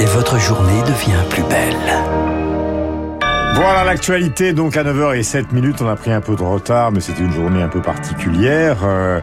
Et 0.00 0.04
votre 0.06 0.38
journée 0.38 0.80
devient 0.82 1.28
plus 1.28 1.42
belle. 1.42 1.76
Voilà 3.54 3.84
l'actualité, 3.84 4.54
donc 4.54 4.78
à 4.78 4.84
9h07 4.84 5.52
minutes, 5.52 5.82
on 5.82 5.88
a 5.88 5.96
pris 5.96 6.10
un 6.10 6.22
peu 6.22 6.34
de 6.34 6.42
retard, 6.42 6.90
mais 6.90 7.00
c'était 7.00 7.22
une 7.22 7.32
journée 7.32 7.60
un 7.60 7.68
peu 7.68 7.82
particulière. 7.82 8.78
Euh, 8.82 9.20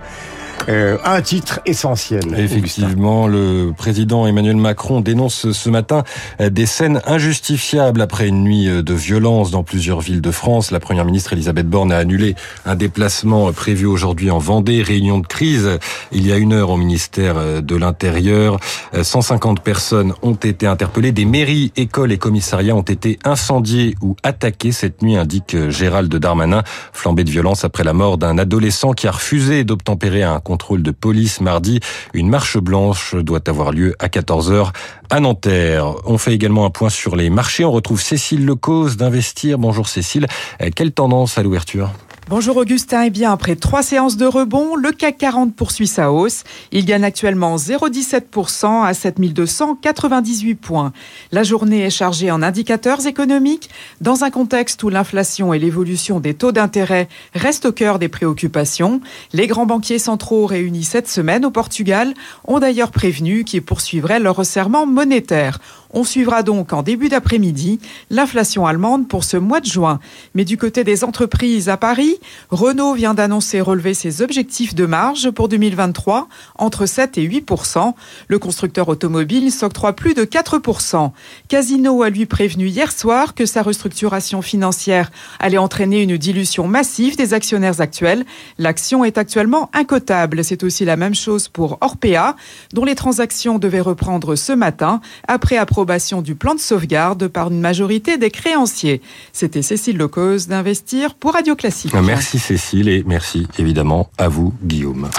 euh, 0.69 0.97
un 1.03 1.21
titre 1.21 1.59
essentiel. 1.65 2.23
Effectivement, 2.37 3.27
le 3.27 3.71
président 3.75 4.27
Emmanuel 4.27 4.57
Macron 4.57 5.01
dénonce 5.01 5.51
ce 5.51 5.69
matin 5.69 6.03
des 6.39 6.65
scènes 6.65 7.01
injustifiables 7.05 8.01
après 8.01 8.27
une 8.27 8.43
nuit 8.43 8.67
de 8.67 8.93
violence 8.93 9.51
dans 9.51 9.63
plusieurs 9.63 10.01
villes 10.01 10.21
de 10.21 10.31
France. 10.31 10.71
La 10.71 10.79
première 10.79 11.05
ministre 11.05 11.33
Elisabeth 11.33 11.67
Borne 11.67 11.91
a 11.91 11.97
annulé 11.97 12.35
un 12.65 12.75
déplacement 12.75 13.51
prévu 13.51 13.85
aujourd'hui 13.85 14.31
en 14.31 14.39
Vendée, 14.39 14.81
réunion 14.81 15.19
de 15.19 15.27
crise 15.27 15.79
il 16.11 16.27
y 16.27 16.31
a 16.31 16.37
une 16.37 16.53
heure 16.53 16.69
au 16.69 16.77
ministère 16.77 17.61
de 17.61 17.75
l'Intérieur. 17.75 18.59
150 18.99 19.61
personnes 19.61 20.13
ont 20.21 20.33
été 20.33 20.67
interpellées. 20.67 21.11
Des 21.11 21.25
mairies, 21.25 21.71
écoles 21.75 22.11
et 22.11 22.17
commissariats 22.17 22.75
ont 22.75 22.81
été 22.81 23.19
incendiés 23.23 23.95
ou 24.01 24.15
attaqués 24.23 24.71
cette 24.71 25.01
nuit, 25.01 25.17
indique 25.17 25.69
Gérald 25.69 26.13
Darmanin, 26.13 26.63
flambé 26.93 27.23
de 27.23 27.31
violence 27.31 27.63
après 27.63 27.83
la 27.83 27.93
mort 27.93 28.17
d'un 28.17 28.37
adolescent 28.37 28.93
qui 28.93 29.07
a 29.07 29.11
refusé 29.11 29.63
d'obtempérer 29.63 30.23
à 30.23 30.33
un 30.33 30.39
contrôle 30.51 30.83
de 30.83 30.91
police 30.91 31.39
mardi. 31.39 31.79
Une 32.13 32.27
marche 32.27 32.57
blanche 32.57 33.15
doit 33.15 33.47
avoir 33.47 33.71
lieu 33.71 33.95
à 33.99 34.07
14h 34.07 34.73
à 35.09 35.19
Nanterre. 35.21 35.95
On 36.05 36.17
fait 36.17 36.33
également 36.33 36.65
un 36.65 36.69
point 36.69 36.89
sur 36.89 37.15
les 37.15 37.29
marchés. 37.29 37.63
On 37.63 37.71
retrouve 37.71 38.01
Cécile 38.01 38.45
Lecause 38.45 38.97
d'Investir. 38.97 39.57
Bonjour 39.57 39.87
Cécile. 39.87 40.27
Quelle 40.75 40.91
tendance 40.91 41.37
à 41.37 41.43
l'ouverture? 41.43 41.91
Bonjour 42.29 42.55
Augustin, 42.57 43.03
et 43.03 43.07
eh 43.07 43.09
bien 43.09 43.31
après 43.31 43.55
trois 43.55 43.81
séances 43.81 44.15
de 44.15 44.25
rebond, 44.25 44.75
le 44.75 44.91
CAC 44.91 45.17
40 45.17 45.55
poursuit 45.55 45.87
sa 45.87 46.11
hausse. 46.11 46.43
Il 46.71 46.85
gagne 46.85 47.03
actuellement 47.03 47.57
0,17% 47.57 48.85
à 48.85 48.93
7298 48.93 50.55
points. 50.55 50.93
La 51.31 51.43
journée 51.43 51.81
est 51.81 51.89
chargée 51.89 52.31
en 52.31 52.41
indicateurs 52.41 53.05
économiques 53.05 53.69
dans 53.99 54.23
un 54.23 54.29
contexte 54.29 54.81
où 54.83 54.89
l'inflation 54.89 55.53
et 55.53 55.59
l'évolution 55.59 56.19
des 56.21 56.35
taux 56.35 56.53
d'intérêt 56.53 57.09
restent 57.33 57.65
au 57.65 57.71
cœur 57.73 57.99
des 57.99 58.07
préoccupations. 58.07 59.01
Les 59.33 59.47
grands 59.47 59.65
banquiers 59.65 59.99
centraux 59.99 60.45
réunis 60.45 60.83
cette 60.83 61.09
semaine 61.09 61.43
au 61.43 61.51
Portugal 61.51 62.13
ont 62.45 62.59
d'ailleurs 62.59 62.91
prévenu 62.91 63.43
qu'ils 63.43 63.63
poursuivraient 63.63 64.19
leur 64.19 64.37
resserrement 64.37 64.85
monétaire. 64.85 65.59
On 65.93 66.05
suivra 66.05 66.41
donc 66.41 66.71
en 66.71 66.83
début 66.83 67.09
d'après-midi 67.09 67.79
l'inflation 68.09 68.65
allemande 68.65 69.09
pour 69.09 69.25
ce 69.25 69.35
mois 69.35 69.59
de 69.59 69.65
juin. 69.65 69.99
Mais 70.35 70.45
du 70.45 70.57
côté 70.57 70.85
des 70.85 71.03
entreprises 71.03 71.67
à 71.67 71.75
Paris, 71.75 72.15
Renault 72.49 72.93
vient 72.93 73.13
d'annoncer 73.13 73.59
relever 73.59 73.93
ses 73.93 74.21
objectifs 74.21 74.73
de 74.73 74.85
marge 74.85 75.31
pour 75.31 75.49
2023 75.49 76.29
entre 76.57 76.85
7 76.85 77.17
et 77.17 77.27
8% 77.27 77.93
Le 78.29 78.39
constructeur 78.39 78.87
automobile 78.87 79.51
s'octroie 79.51 79.93
plus 79.93 80.13
de 80.13 80.23
4% 80.23 81.11
Casino 81.49 82.03
a 82.03 82.09
lui 82.09 82.25
prévenu 82.25 82.67
hier 82.67 82.91
soir 82.91 83.33
que 83.33 83.45
sa 83.45 83.61
restructuration 83.61 84.41
financière 84.41 85.11
allait 85.39 85.57
entraîner 85.57 86.01
une 86.01 86.15
dilution 86.15 86.67
massive 86.67 87.17
des 87.17 87.33
actionnaires 87.33 87.81
actuels. 87.81 88.25
L'action 88.57 89.03
est 89.03 89.17
actuellement 89.17 89.69
incotable. 89.73 90.45
C'est 90.45 90.63
aussi 90.63 90.85
la 90.85 90.95
même 90.95 91.15
chose 91.15 91.49
pour 91.49 91.77
Orpea, 91.81 92.37
dont 92.71 92.85
les 92.85 92.95
transactions 92.95 93.59
devaient 93.59 93.81
reprendre 93.81 94.35
ce 94.35 94.53
matin 94.53 95.01
après 95.27 95.57
approbation 95.57 95.80
du 96.23 96.35
plan 96.35 96.55
de 96.55 96.59
sauvegarde 96.59 97.27
par 97.27 97.49
une 97.49 97.59
majorité 97.59 98.17
des 98.17 98.29
créanciers. 98.29 99.01
C'était 99.33 99.61
Cécile 99.61 99.97
Locose 99.97 100.47
d'Investir 100.47 101.15
pour 101.15 101.33
Radio 101.33 101.55
Classique. 101.55 101.93
Merci 101.93 102.39
Cécile 102.39 102.87
et 102.87 103.03
merci 103.05 103.47
évidemment 103.57 104.09
à 104.17 104.27
vous 104.27 104.53
Guillaume. 104.63 105.09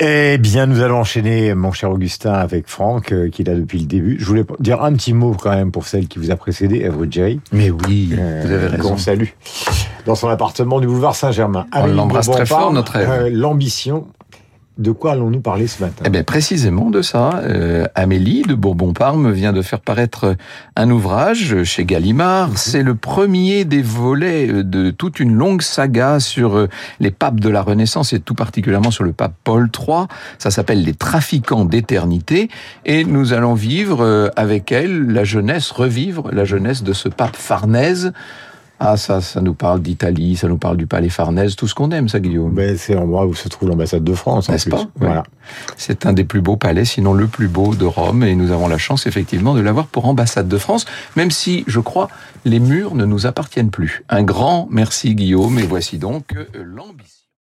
Eh 0.00 0.38
bien, 0.38 0.66
nous 0.66 0.80
allons 0.80 0.98
enchaîner, 0.98 1.54
mon 1.54 1.70
cher 1.70 1.90
Augustin, 1.90 2.32
avec 2.32 2.68
Franck, 2.68 3.12
euh, 3.12 3.30
qui 3.30 3.42
est 3.42 3.44
là 3.44 3.54
depuis 3.54 3.78
le 3.78 3.86
début. 3.86 4.16
Je 4.18 4.24
voulais 4.24 4.44
dire 4.58 4.82
un 4.82 4.92
petit 4.92 5.12
mot 5.12 5.36
quand 5.40 5.54
même 5.54 5.70
pour 5.70 5.86
celle 5.86 6.08
qui 6.08 6.18
vous 6.18 6.32
a 6.32 6.36
précédé, 6.36 6.80
Evry 6.80 7.06
J. 7.10 7.40
Mais 7.52 7.70
oui, 7.70 8.10
euh, 8.12 8.42
vous 8.44 8.52
avez 8.52 8.66
raison. 8.66 8.96
Salut. 8.96 9.36
Dans 10.04 10.16
son 10.16 10.28
appartement 10.28 10.80
du 10.80 10.88
boulevard 10.88 11.14
Saint-Germain. 11.14 11.66
On 11.72 11.86
l'embrasse 11.86 12.28
très 12.28 12.44
fort, 12.44 12.72
notre 12.72 12.96
euh, 12.96 13.30
L'ambition 13.30 14.08
de 14.76 14.90
quoi 14.90 15.12
allons-nous 15.12 15.40
parler 15.40 15.68
ce 15.68 15.82
matin 15.82 16.02
Eh 16.04 16.10
bien, 16.10 16.24
précisément 16.24 16.90
de 16.90 17.00
ça. 17.00 17.40
Euh, 17.44 17.86
Amélie 17.94 18.42
de 18.42 18.54
Bourbon-Parme 18.54 19.30
vient 19.30 19.52
de 19.52 19.62
faire 19.62 19.78
paraître 19.80 20.36
un 20.74 20.90
ouvrage 20.90 21.62
chez 21.62 21.84
Gallimard. 21.84 22.48
Mhm. 22.48 22.56
C'est 22.56 22.82
le 22.82 22.96
premier 22.96 23.64
des 23.64 23.82
volets 23.82 24.48
euh, 24.48 24.64
de 24.64 24.90
toute 24.90 25.20
une 25.20 25.32
longue 25.32 25.62
saga 25.62 26.18
sur 26.18 26.56
euh, 26.56 26.68
les 26.98 27.12
papes 27.12 27.38
de 27.38 27.48
la 27.48 27.62
Renaissance 27.62 28.12
et 28.12 28.18
tout 28.18 28.34
particulièrement 28.34 28.90
sur 28.90 29.04
le 29.04 29.12
pape 29.12 29.34
Paul 29.44 29.68
III. 29.72 30.06
Ça 30.38 30.50
s'appelle 30.50 30.82
Les 30.82 30.94
trafiquants 30.94 31.64
d'éternité 31.64 32.48
et 32.84 33.04
nous 33.04 33.32
allons 33.32 33.54
vivre 33.54 34.30
avec 34.34 34.72
elle 34.72 35.06
la 35.06 35.22
jeunesse, 35.24 35.70
revivre 35.70 36.30
la 36.32 36.44
jeunesse 36.44 36.82
de 36.82 36.92
ce 36.92 37.08
pape 37.08 37.36
Farnèse 37.36 38.12
ah, 38.86 38.96
ça, 38.96 39.20
ça 39.20 39.40
nous 39.40 39.54
parle 39.54 39.80
d'Italie, 39.80 40.36
ça 40.36 40.46
nous 40.46 40.58
parle 40.58 40.76
du 40.76 40.86
Palais 40.86 41.08
Farnèse, 41.08 41.56
tout 41.56 41.66
ce 41.66 41.74
qu'on 41.74 41.90
aime, 41.90 42.08
ça, 42.08 42.20
Guillaume. 42.20 42.52
Ben, 42.52 42.76
c'est 42.76 42.94
l'endroit 42.94 43.26
où 43.26 43.34
se 43.34 43.48
trouve 43.48 43.70
l'ambassade 43.70 44.04
de 44.04 44.14
France, 44.14 44.48
n'est-ce 44.48 44.68
pas? 44.68 44.84
Voilà. 44.96 45.22
C'est 45.76 46.06
un 46.06 46.12
des 46.12 46.24
plus 46.24 46.40
beaux 46.40 46.56
palais, 46.56 46.84
sinon 46.84 47.14
le 47.14 47.26
plus 47.26 47.48
beau 47.48 47.74
de 47.74 47.84
Rome, 47.84 48.22
et 48.22 48.34
nous 48.34 48.52
avons 48.52 48.68
la 48.68 48.78
chance, 48.78 49.06
effectivement, 49.06 49.54
de 49.54 49.60
l'avoir 49.60 49.86
pour 49.86 50.06
ambassade 50.06 50.48
de 50.48 50.58
France, 50.58 50.84
même 51.16 51.30
si, 51.30 51.64
je 51.66 51.80
crois, 51.80 52.08
les 52.44 52.60
murs 52.60 52.94
ne 52.94 53.04
nous 53.04 53.26
appartiennent 53.26 53.70
plus. 53.70 54.04
Un 54.08 54.22
grand 54.22 54.68
merci, 54.70 55.14
Guillaume, 55.14 55.58
et 55.58 55.66
voici 55.66 55.98
donc 55.98 56.34
euh, 56.36 56.46
l'ambition. 56.54 57.23